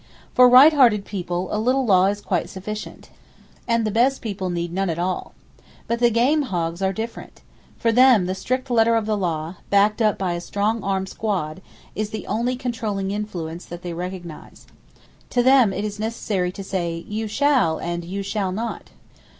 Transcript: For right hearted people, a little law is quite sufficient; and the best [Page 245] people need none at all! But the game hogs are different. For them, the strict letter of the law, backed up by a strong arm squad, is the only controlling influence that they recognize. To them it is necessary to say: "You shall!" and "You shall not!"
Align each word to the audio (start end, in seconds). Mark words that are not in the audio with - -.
For 0.33 0.49
right 0.49 0.73
hearted 0.73 1.05
people, 1.05 1.53
a 1.55 1.59
little 1.61 1.85
law 1.85 2.05
is 2.07 2.21
quite 2.21 2.49
sufficient; 2.49 3.11
and 3.67 3.85
the 3.85 3.91
best 3.91 4.19
[Page 4.19 4.35
245] 4.35 4.35
people 4.39 4.49
need 4.49 4.73
none 4.73 4.89
at 4.89 4.97
all! 4.97 5.35
But 5.85 5.99
the 5.99 6.09
game 6.09 6.41
hogs 6.41 6.81
are 6.81 6.91
different. 6.91 7.41
For 7.77 7.91
them, 7.91 8.25
the 8.25 8.33
strict 8.33 8.71
letter 8.71 8.95
of 8.95 9.05
the 9.05 9.15
law, 9.15 9.57
backed 9.69 10.01
up 10.01 10.17
by 10.17 10.33
a 10.33 10.41
strong 10.41 10.83
arm 10.83 11.05
squad, 11.05 11.61
is 11.93 12.09
the 12.09 12.25
only 12.25 12.55
controlling 12.55 13.11
influence 13.11 13.65
that 13.65 13.83
they 13.83 13.93
recognize. 13.93 14.65
To 15.29 15.43
them 15.43 15.71
it 15.71 15.85
is 15.85 15.99
necessary 15.99 16.51
to 16.51 16.63
say: 16.63 17.05
"You 17.07 17.27
shall!" 17.27 17.77
and 17.77 18.03
"You 18.03 18.23
shall 18.23 18.51
not!" 18.51 18.89